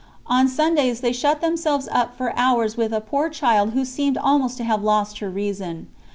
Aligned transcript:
On 0.25 0.47
Sundays 0.47 1.01
they 1.01 1.11
shut 1.11 1.41
themselves 1.41 1.87
up 1.91 2.17
for 2.17 2.35
hours 2.35 2.75
with 2.75 2.91
a 2.91 3.01
poor 3.01 3.29
child 3.29 3.73
who 3.73 3.85
seemed 3.85 4.17
almost 4.17 4.57
to 4.57 4.63
have 4.63 4.81
lost 4.81 5.19
her 5.19 5.29
reason. 5.29 5.89